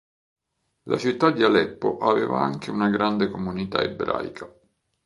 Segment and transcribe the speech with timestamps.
[0.85, 4.51] La città di Aleppo aveva anche una grande comunità ebraica.